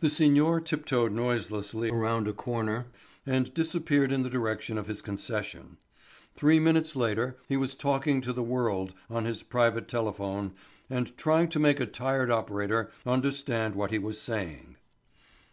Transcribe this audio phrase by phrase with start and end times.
[0.00, 2.86] The Signor tip toed noiselessly around a corner
[3.24, 5.76] and disappeared in the direction of his concession.
[6.34, 10.52] Three minutes later he was talking to the World on his private telephone
[10.90, 14.78] and trying to make a tired operator understand what he was saying.